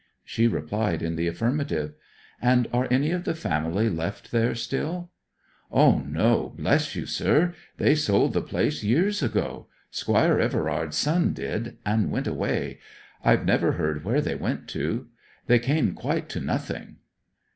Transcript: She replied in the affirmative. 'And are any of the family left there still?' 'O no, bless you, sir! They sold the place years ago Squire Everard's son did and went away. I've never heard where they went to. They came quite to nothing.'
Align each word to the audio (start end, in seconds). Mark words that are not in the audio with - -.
She 0.23 0.47
replied 0.47 1.03
in 1.03 1.15
the 1.15 1.27
affirmative. 1.27 1.93
'And 2.41 2.67
are 2.73 2.87
any 2.89 3.11
of 3.11 3.23
the 3.23 3.35
family 3.35 3.87
left 3.87 4.31
there 4.31 4.55
still?' 4.55 5.11
'O 5.71 5.99
no, 5.99 6.53
bless 6.57 6.95
you, 6.95 7.05
sir! 7.05 7.53
They 7.77 7.93
sold 7.93 8.33
the 8.33 8.41
place 8.41 8.81
years 8.83 9.21
ago 9.21 9.67
Squire 9.91 10.39
Everard's 10.39 10.97
son 10.97 11.33
did 11.33 11.77
and 11.85 12.09
went 12.09 12.25
away. 12.25 12.79
I've 13.23 13.45
never 13.45 13.73
heard 13.73 14.03
where 14.03 14.21
they 14.21 14.33
went 14.33 14.67
to. 14.69 15.05
They 15.45 15.59
came 15.59 15.93
quite 15.93 16.29
to 16.29 16.39
nothing.' 16.39 16.95